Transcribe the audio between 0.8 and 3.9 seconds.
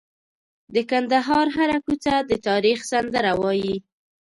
کندهار هره کوڅه د تاریخ سندره وایي.